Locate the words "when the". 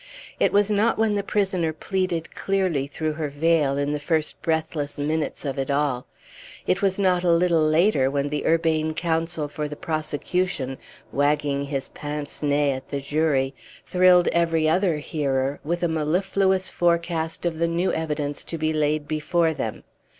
0.97-1.21, 8.09-8.47